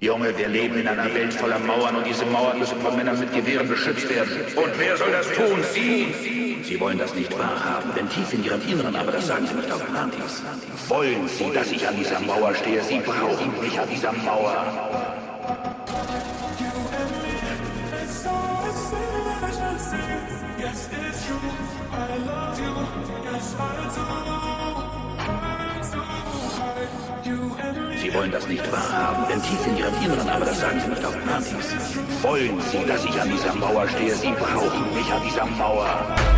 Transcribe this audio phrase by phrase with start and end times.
[0.00, 3.32] Junge, wir leben in einer Welt voller Mauern und diese Mauern müssen von Männern mit
[3.32, 4.30] Gewehren beschützt werden.
[4.54, 5.64] Und wer soll das tun?
[5.72, 6.58] Sie!
[6.62, 9.70] Sie wollen das nicht wahrhaben, denn tief in ihrem Inneren, aber das sagen Sie nicht
[9.70, 10.42] auf Partys,
[10.88, 12.82] wollen Sie, dass ich an dieser Mauer stehe.
[12.82, 15.15] Sie brauchen mich an dieser Mauer.
[28.16, 31.14] Wollen das nicht wahrhaben, denn tief in ihrem Inneren, aber das sagen sie nicht auf
[31.26, 34.14] Partys, wollen sie, dass ich an dieser Mauer stehe.
[34.14, 36.35] Sie brauchen mich an dieser Mauer.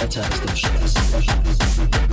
[0.00, 2.07] attach themselves.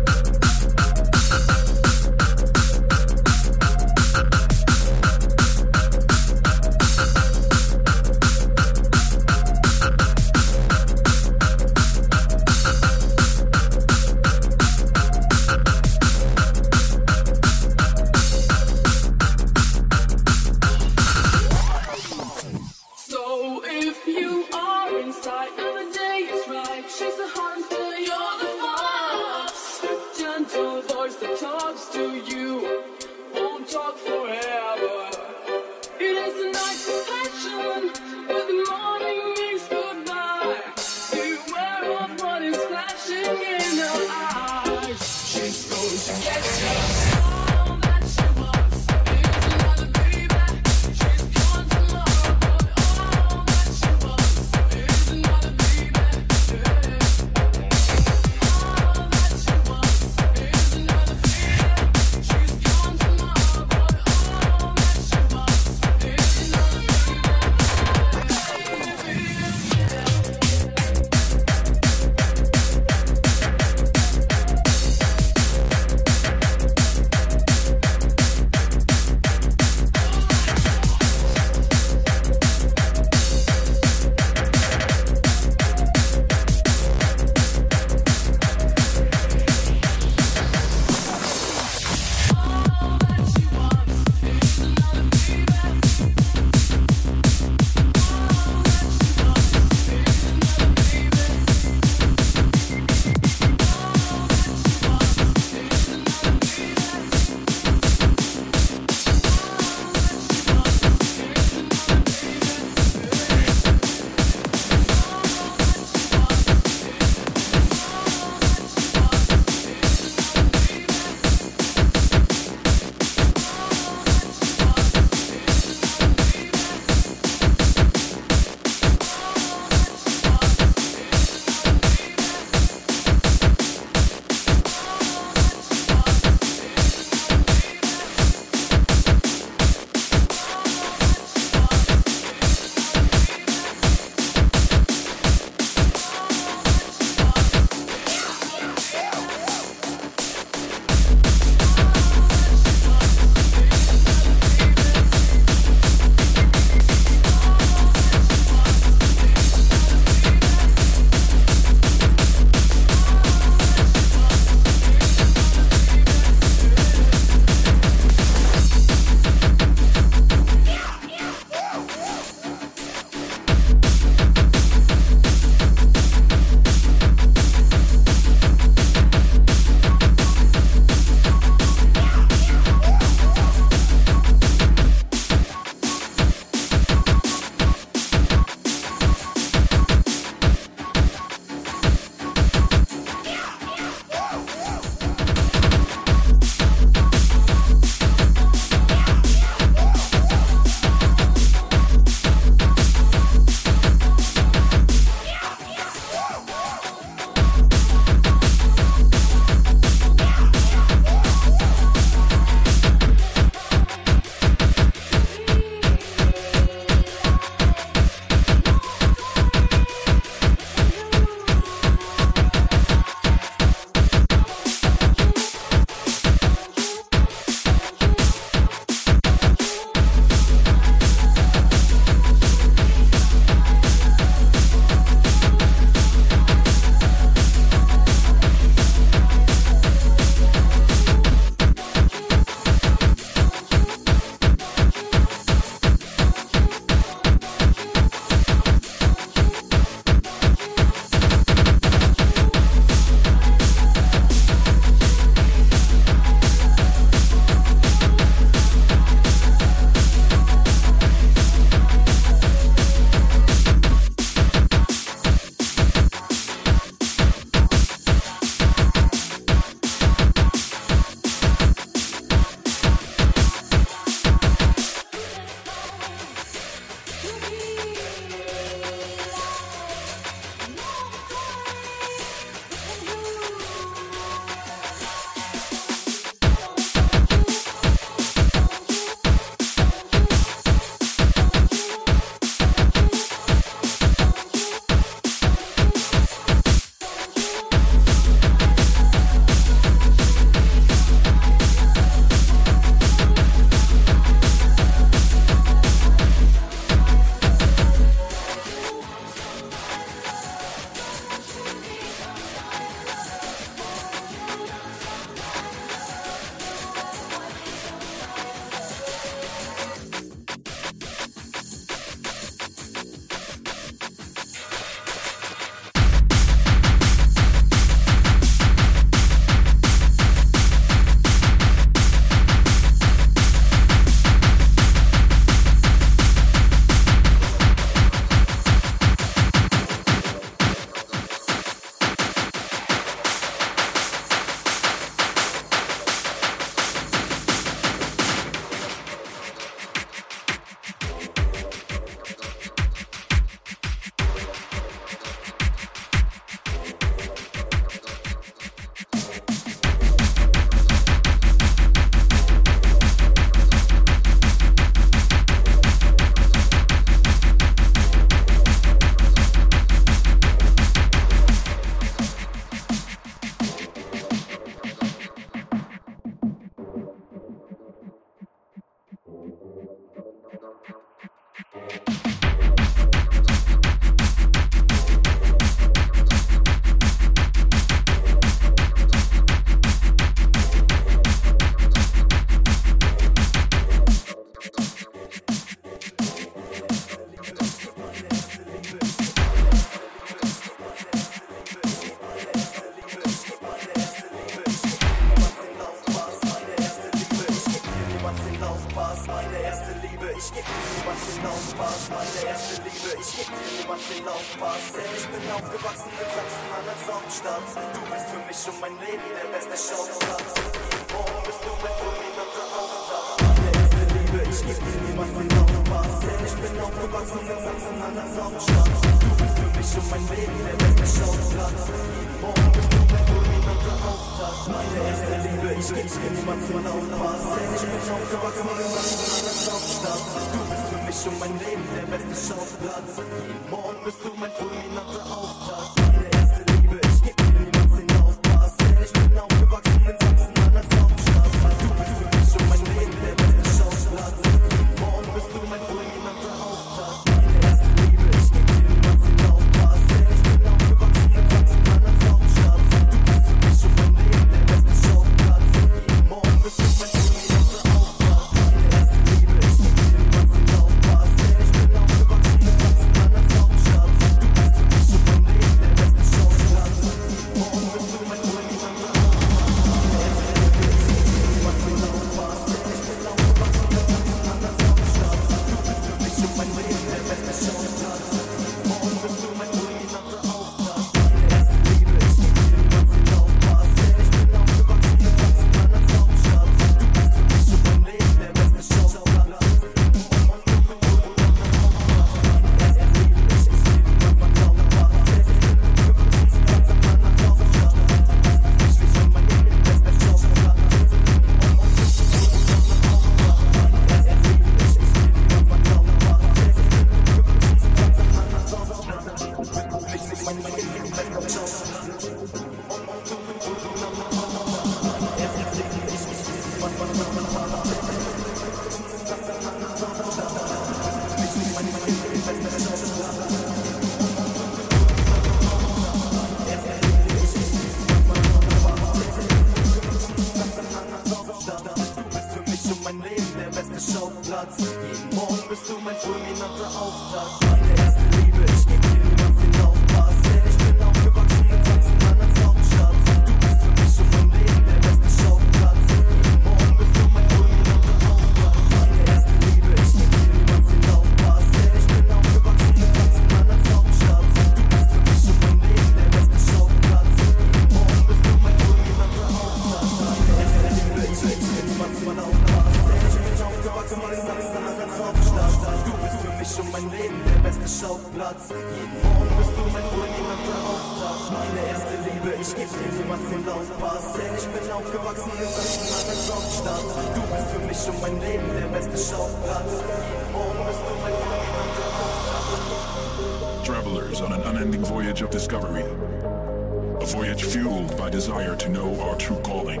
[593.84, 596.02] travelers on an unending voyage of discovery.
[596.02, 600.00] A voyage fueled by desire to know our true calling.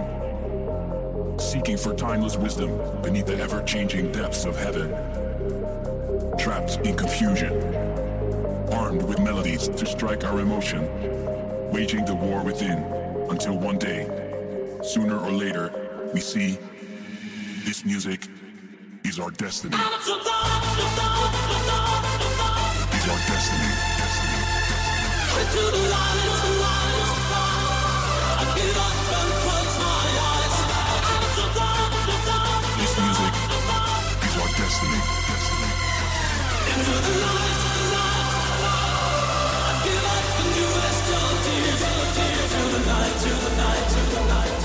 [1.38, 2.70] Seeking for timeless wisdom
[3.02, 4.88] beneath the ever changing depths of heaven.
[6.38, 7.52] Trapped in confusion.
[8.72, 10.88] Armed with melodies to strike our emotion.
[11.70, 12.78] Waging the war within
[13.28, 14.08] until one day,
[14.82, 16.58] sooner or later, we see
[17.66, 18.28] this music
[19.04, 19.76] is our destiny
[23.06, 23.68] your destiny.
[32.80, 33.34] This music
[34.24, 35.00] is our destiny.
[36.72, 37.64] Into the the.
[39.52, 40.68] I give up and you
[42.72, 44.64] the night, the night, the night.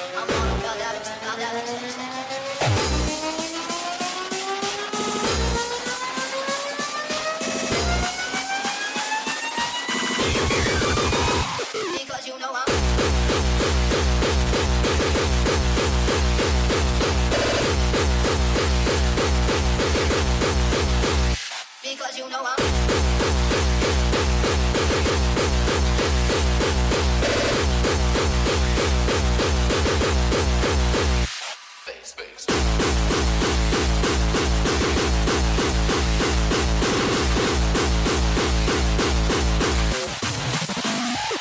[21.83, 22.80] Because you know I'm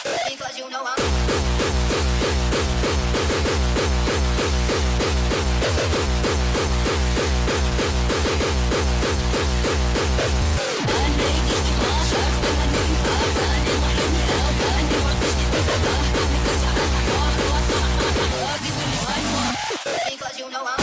[0.02, 0.82] Because you know
[20.66, 20.79] I'm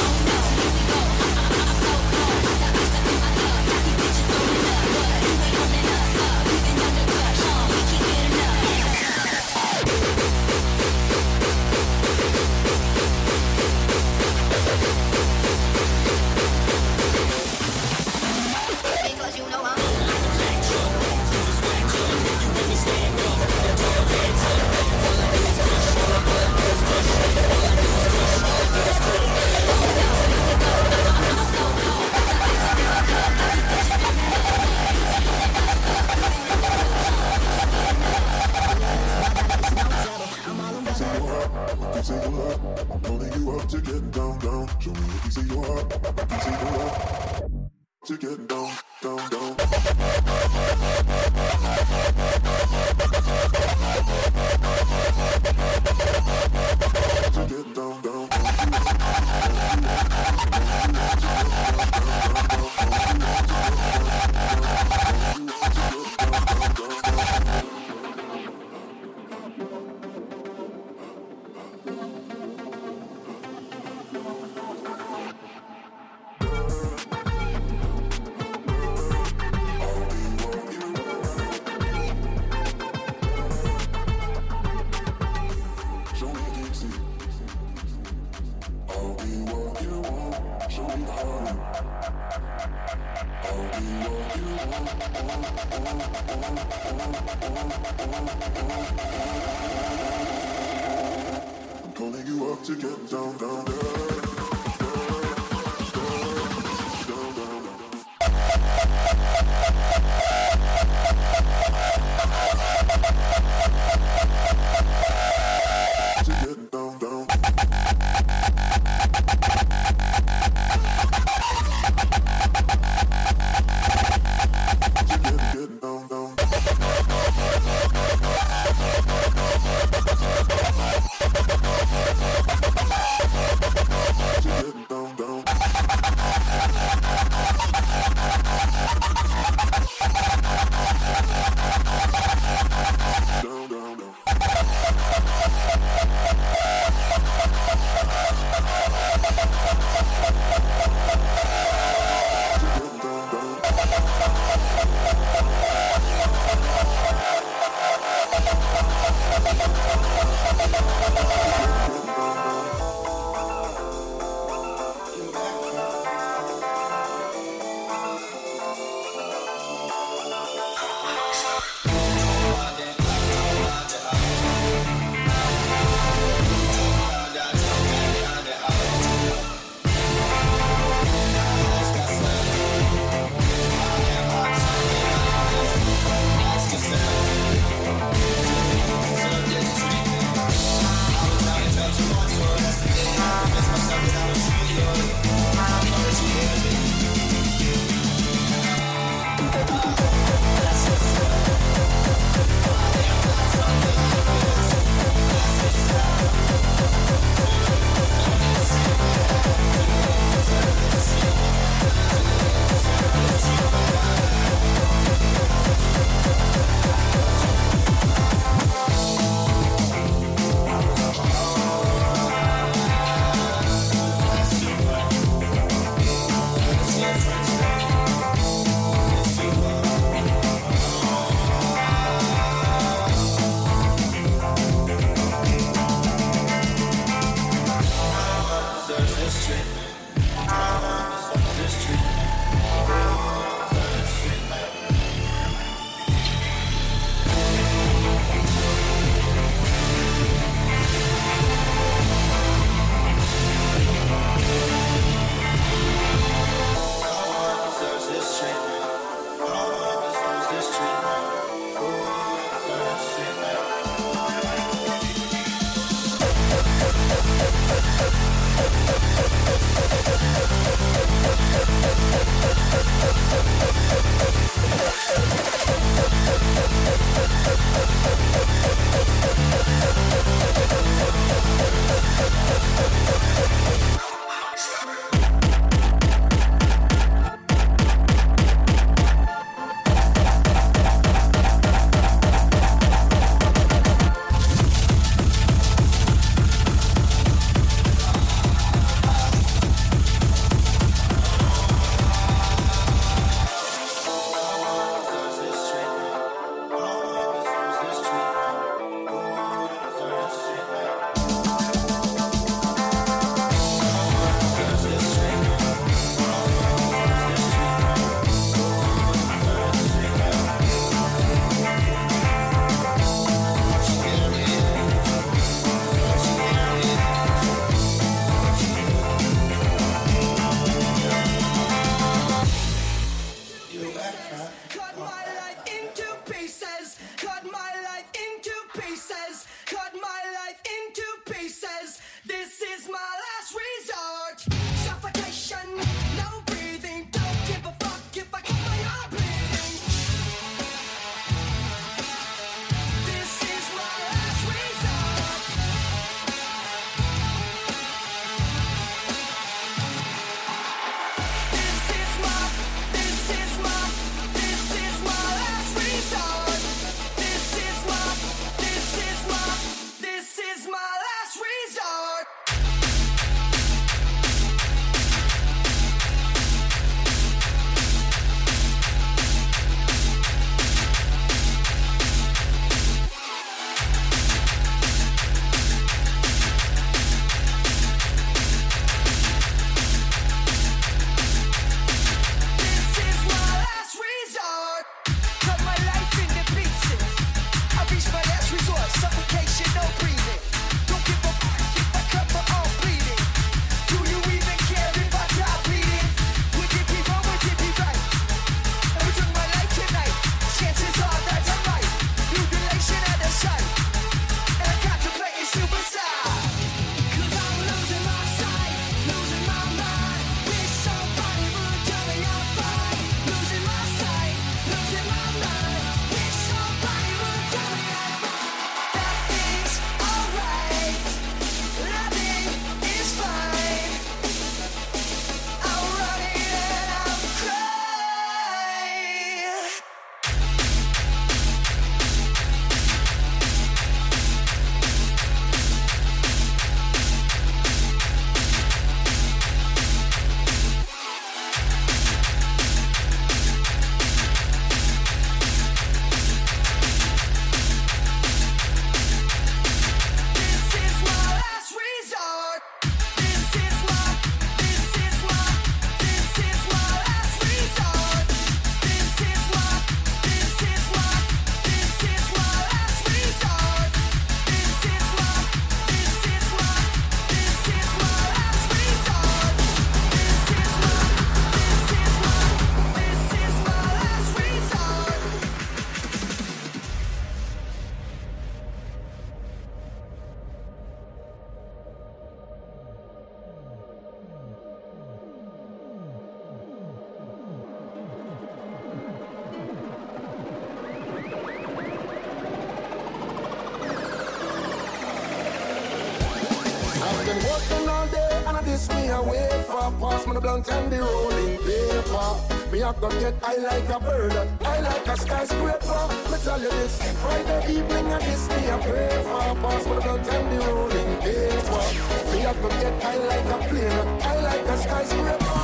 [512.98, 514.34] up, go get high like a bird.
[514.62, 516.08] I like a skyscraper.
[516.32, 519.56] Me tell you this, Friday evening I kiss me a paper.
[519.62, 520.14] Pass me the
[520.50, 521.84] the rolling paper.
[522.32, 524.22] Me up, go get high like a plane.
[524.22, 525.60] I like a skyscraper.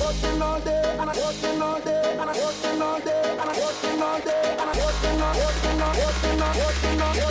[0.00, 3.56] Working all day, and I'm working all day, and I'm working all day, and I'm
[3.60, 7.26] working all day, and I'm working all, working all, working all, working all,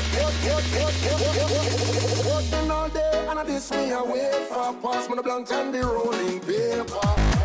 [2.30, 5.84] working all day, and I diss me away for pass me the blunt and the
[5.84, 7.39] rolling paper.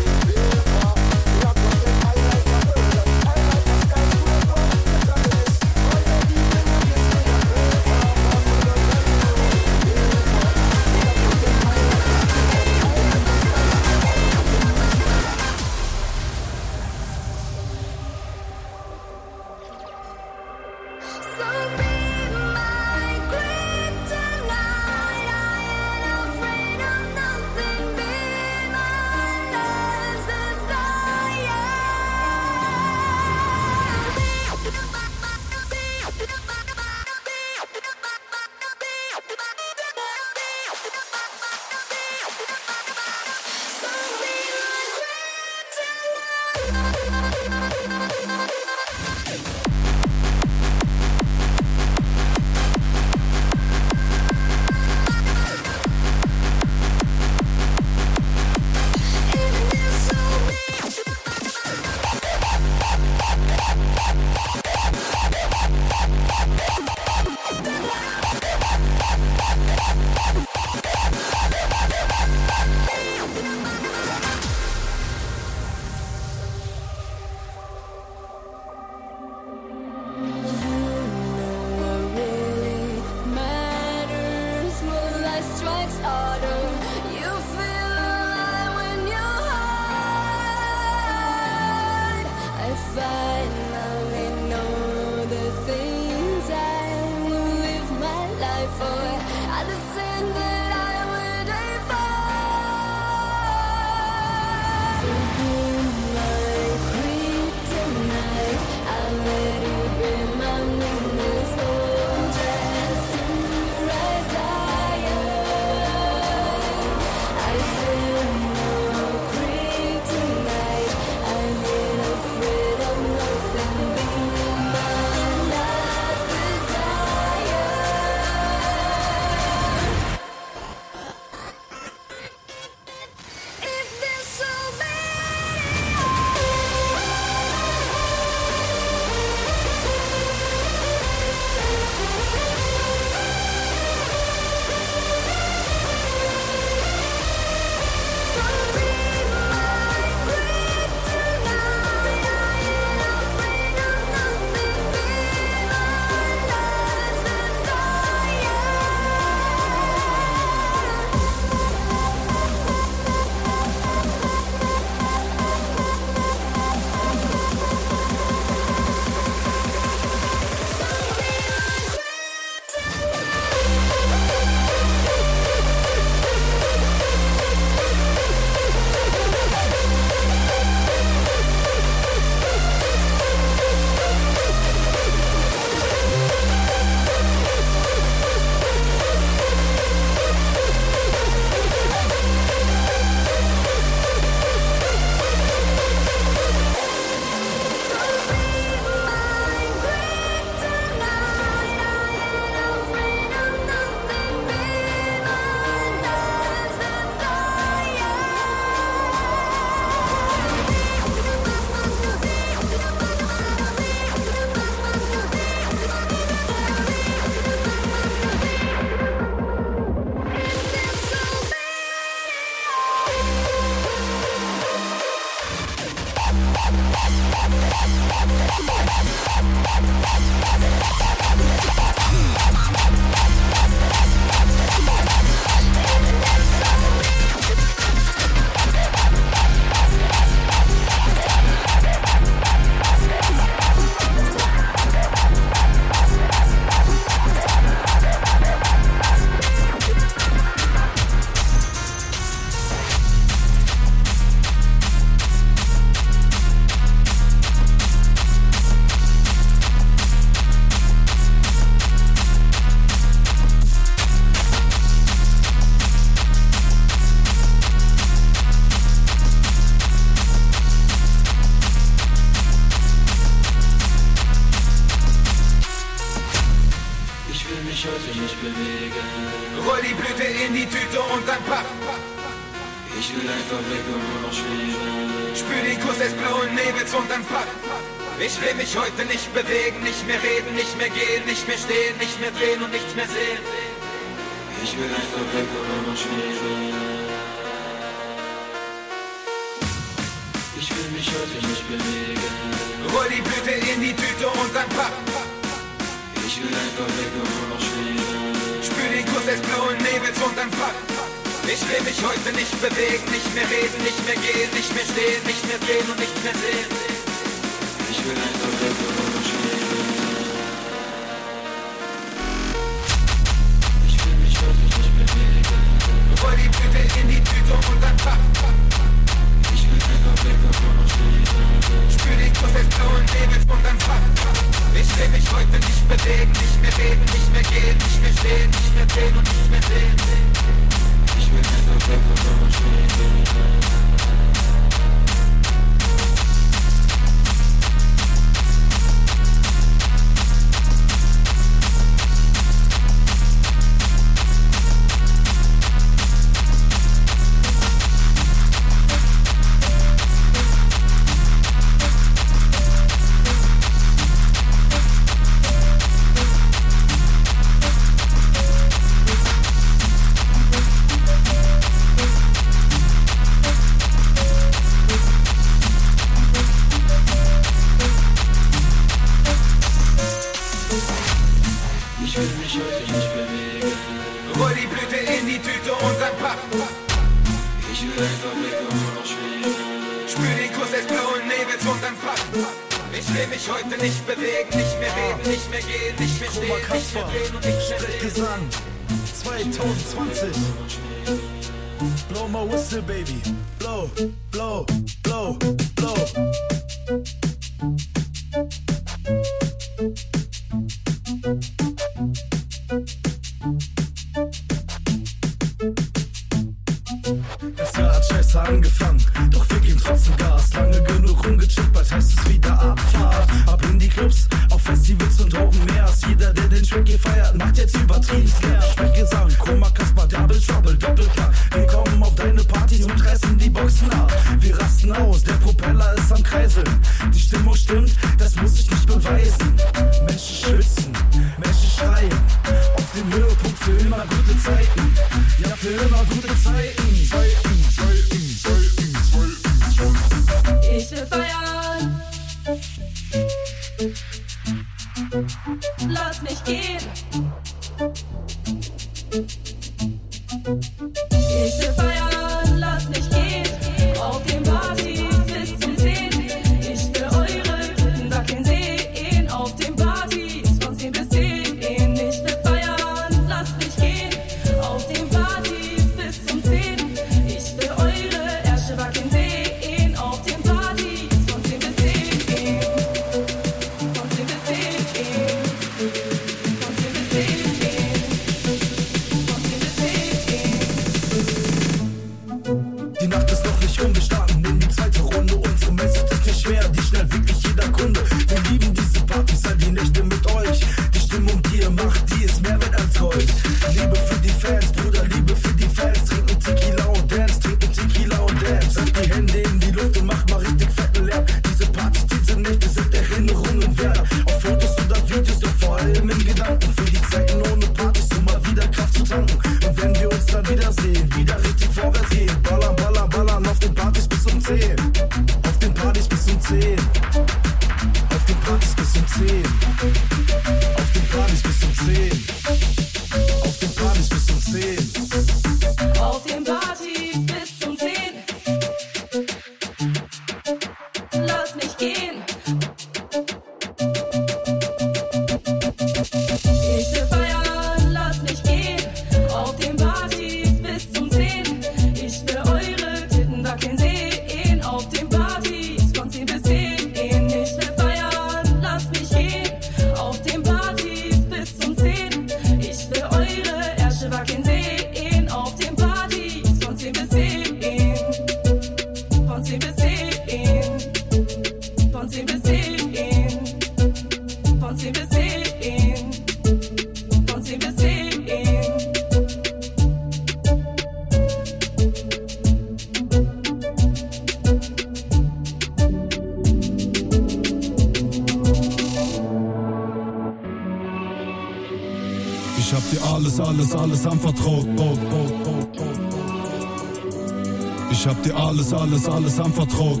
[597.98, 600.00] ich hab dir alles, alles, alles anvertraut.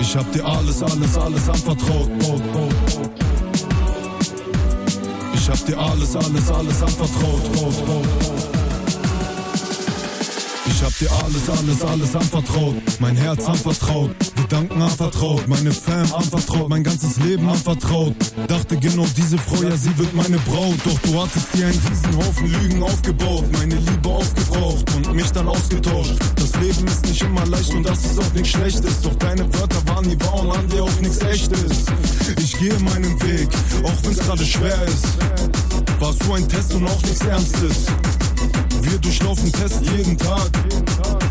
[0.00, 2.10] Ich hab dir alles, alles, alles anvertraut.
[5.32, 8.53] Ich hab dir alles, alles, alles anvertraut.
[10.66, 12.76] Ich hab dir alles, alles, alles anvertraut.
[12.98, 18.14] Mein Herz anvertraut, Gedanken anvertraut, meine Fam anvertraut, mein ganzes Leben anvertraut.
[18.48, 20.76] Dachte genau diese Frau, ja, sie wird meine Braut.
[20.84, 26.14] Doch du hattest dir einen Riesenhaufen Lügen aufgebaut, meine Liebe aufgebraucht und mich dann ausgetauscht.
[26.36, 29.00] Das Leben ist nicht immer leicht und das ist auch nichts Schlechtes.
[29.02, 31.84] Doch deine Wörter waren wahr und an dir auch nichts Echtes.
[32.38, 33.48] Ich gehe meinen Weg,
[33.82, 35.06] auch wenn's gerade schwer ist.
[36.00, 37.86] Warst du ein Test und auch nichts Ernstes.
[38.84, 40.50] Wir durchlaufen Tests jeden Tag.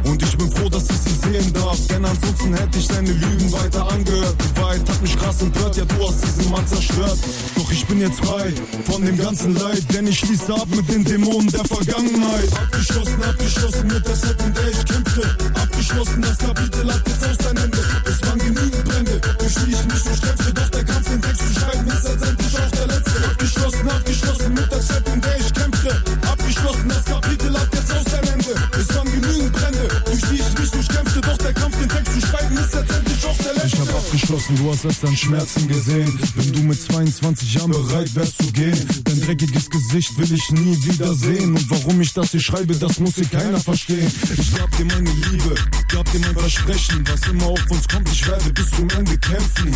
[0.03, 1.77] Und ich bin froh, dass ich sie sehen darf.
[1.87, 4.35] Denn ansonsten hätte ich deine Lügen weiter angehört.
[4.39, 7.17] Die Wahrheit hat mich krass empört, ja, du hast diesen Mann zerstört.
[7.55, 8.53] Doch ich bin jetzt frei
[8.89, 12.51] von dem ganzen Leid, denn ich schließe ab mit den Dämonen der Vergangenheit.
[12.57, 15.37] Abgeschlossen, abgeschlossen mit der Zeit, in der ich kämpfte.
[15.53, 17.79] Abgeschlossen, das Kapitel hat jetzt aus dein Ende.
[18.05, 20.53] Es waren genügend Brände, durch die ich mich durchkämpfte.
[20.53, 23.25] Doch der Kampf, den Text zu schreiben, ist letztendlich auch der letzte.
[23.29, 26.22] Abgeschlossen, abgeschlossen mit der Zeit, in der ich kämpfte.
[26.53, 28.55] Abgeschlossen, das Kapitel hat jetzt aus dein Ende.
[28.77, 31.12] Es waren genügend Brände, durch die ich mich durchkämpfte.
[31.25, 33.67] Doch der Kampf, den Text zu schreiben, ist letztendlich auch der letzte.
[33.67, 36.19] Ich hab abgeschlossen, du hast erst an Schmerzen gesehen.
[36.35, 40.77] Wenn du mit 22 Jahren bereit wärst zu gehen, dein dreckiges Gesicht will ich nie
[40.83, 41.55] wieder sehen.
[41.55, 44.11] Und warum ich das hier schreibe, das muss hier keiner verstehen.
[44.37, 45.55] Ich gab dir meine Liebe,
[45.87, 47.03] gab dir mein Versprechen.
[47.09, 49.71] Was immer auf uns kommt, ich werde bis zum Ende kämpfen.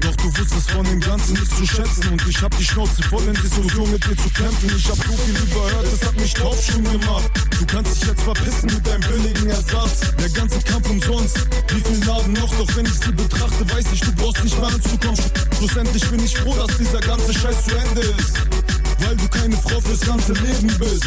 [0.00, 2.08] Doch du wusstest von dem Ganzen nicht zu schätzen.
[2.12, 4.70] Und ich hab die Schnauze voll in Diskussion mit dir zu kämpfen.
[4.76, 7.30] Ich hab so viel überhört, das hat mich taubstumm gemacht.
[7.58, 10.00] Du kannst dich jetzt verpissen mit deinem billigen Ersatz.
[10.20, 11.38] Der ganze Kampf umsonst.
[11.68, 14.68] Wie viel Narben noch, doch wenn ich sie betrachte, weiß ich, du brauchst nicht mehr
[14.68, 15.20] anzukommen.
[15.56, 18.34] Schlussendlich bin ich froh, dass dieser ganze Scheiß zu Ende ist.
[19.00, 21.06] Weil du keine Frau fürs ganze Leben bist.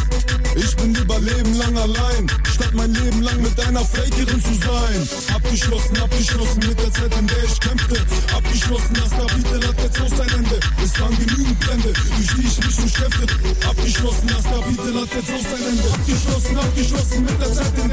[0.56, 5.36] Ich bin lieber Leben lang allein, statt mein Leben lang mit einer Fakerin zu sein.
[5.36, 7.98] Abgeschlossen, abgeschlossen mit der Zeit, in der ich kämpfte.
[8.36, 10.60] Abgeschlossen, das Kapitel hat jetzt aus sein Ende.
[10.84, 13.68] Es waren genügend Brände, durch die ich mich durchkämpfte.
[13.68, 15.90] Abgeschlossen, das Kapitel hat jetzt aus sein Ende.
[15.94, 17.85] Abgeschlossen, abgeschlossen mit der Zeit, in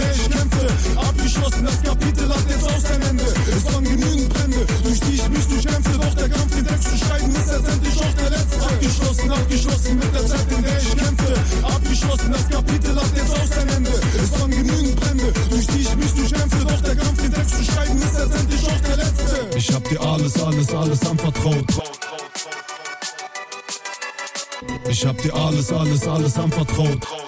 [26.33, 27.22] alles, anvertraut.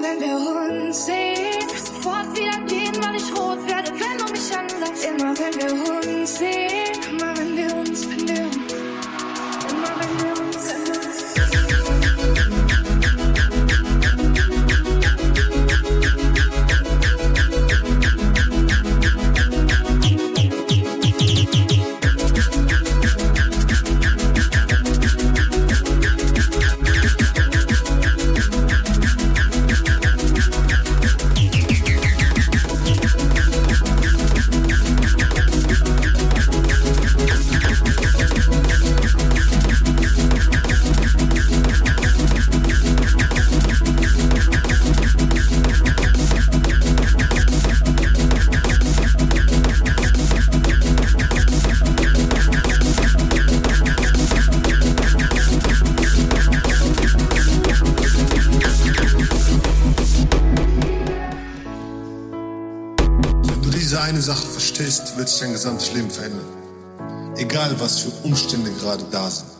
[0.00, 0.69] me who
[65.20, 66.46] wird sich dein gesamtes Leben verändern.
[67.36, 69.50] Egal, was für Umstände gerade da sind.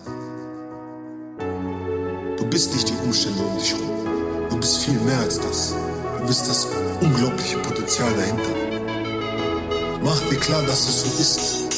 [2.38, 4.48] Du bist nicht die Umstände um dich herum.
[4.48, 5.74] Du bist viel mehr als das.
[6.18, 6.66] Du bist das
[7.02, 10.00] unglaubliche Potenzial dahinter.
[10.02, 11.74] Mach dir klar, dass es so ist.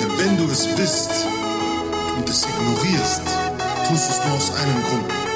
[0.00, 1.10] Denn wenn du es bist
[2.16, 3.22] und es ignorierst,
[3.86, 5.27] tust du es nur aus einem Grund.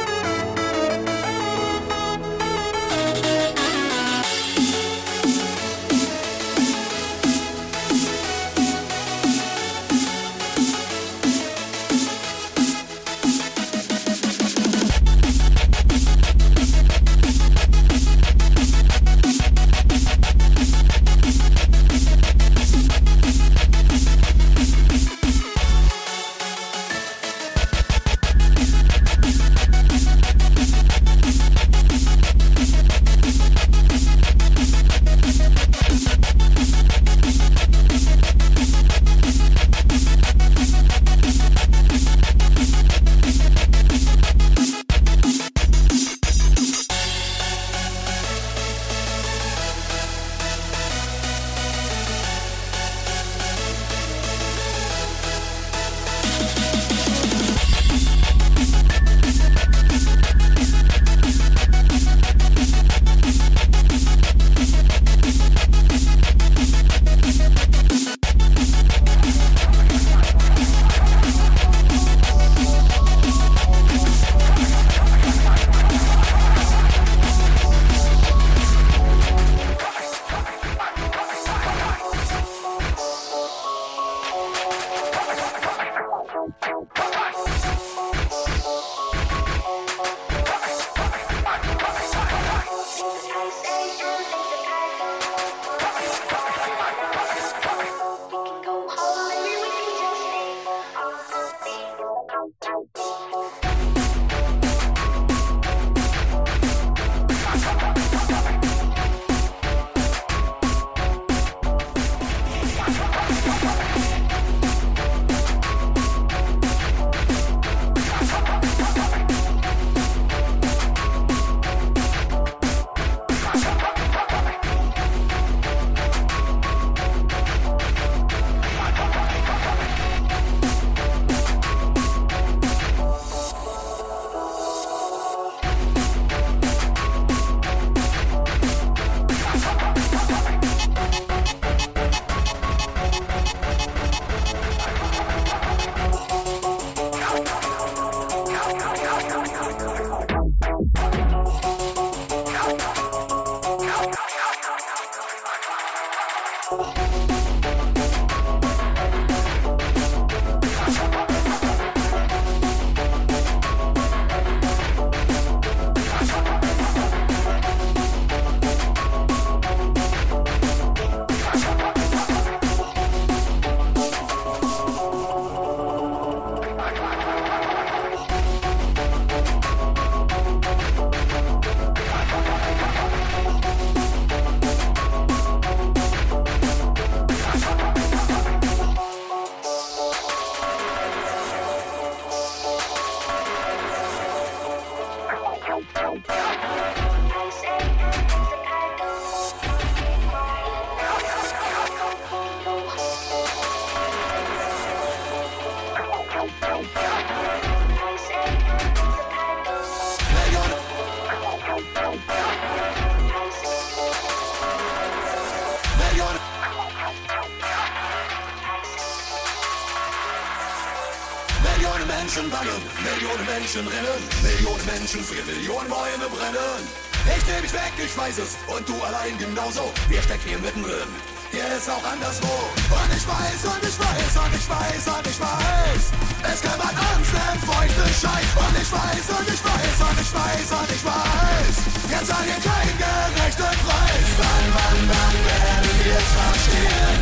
[231.82, 232.70] Ist auch anderswo.
[232.94, 236.02] Und ich weiß, und ich weiß, und ich weiß, und ich weiß.
[236.46, 238.50] Es kümmert uns den feuchten Scheiß.
[238.54, 241.74] Und ich weiß, und ich weiß, und ich weiß, und ich weiß.
[242.06, 244.26] Jetzt zahlen wir keinen gerechten Preis.
[244.38, 247.18] Wann, wann, wann werden wir es verstehen?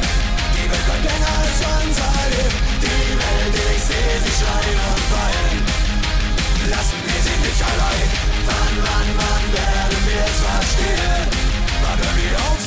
[0.52, 2.60] Die Welt wird länger als unser Leben.
[2.84, 5.60] Die Welt, ich sehe sie schreien und weinen.
[6.68, 8.08] Lassen wir sie nicht allein.
[8.44, 11.24] Wann, wann, wann werden wir es verstehen?
[11.80, 12.59] Wann hören wir auf,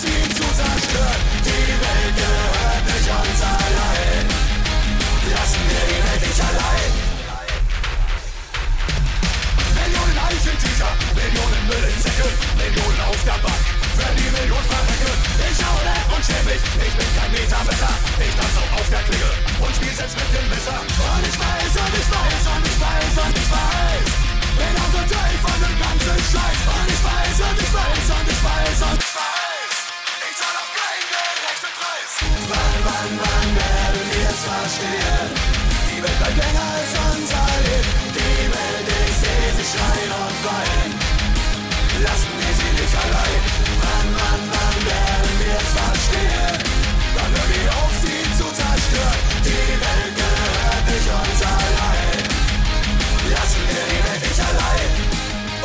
[26.34, 26.42] Scheiß.
[26.42, 29.33] Und ich weiß, und ich weiß, und ich weiß, und ich weiß.
[32.94, 35.30] Wann, werden wir es verstehen?
[35.90, 37.90] Die Welt bleibt länger als unser Leben.
[38.14, 40.92] Die Welt, ich sehe sie schreien und weinen.
[42.06, 43.42] Lassen wir sie nicht allein.
[43.82, 46.58] Wann, wann, wann werden wir es verstehen?
[47.18, 49.22] Wann hören wir auf, sie zu zerstören?
[49.42, 52.22] Die Welt gehört nicht uns allein.
[53.34, 54.92] Lassen wir die Welt nicht allein.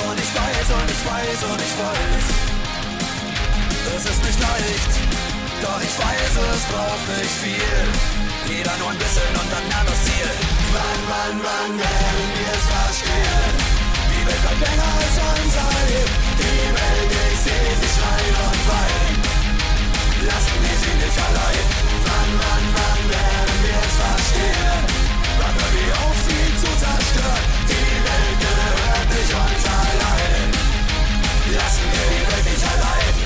[0.01, 2.26] Und ich weiß, und ich weiß, und ich weiß.
[3.97, 5.08] Es ist nicht leicht,
[5.63, 7.83] doch ich weiß, es braucht nicht viel.
[8.47, 10.31] Jeder nur ein bisschen und dann an das Ziel.
[10.73, 13.55] Wann, wann, wann werden wir es verstehen?
[14.13, 16.15] Die Welt bleibt länger als unser Leben.
[16.39, 19.17] Die Welt, ich sehe sie schreien und weinen.
[20.31, 21.67] Lassen wir sie nicht allein.
[22.07, 24.83] Wann, wann, wann werden wir es verstehen?
[25.43, 27.45] Wann hören wir auf, sie zu zerstören?
[27.67, 30.49] Die Welt gehört nicht uns allein.
[31.51, 33.18] Lassen wir die Welt nicht allein.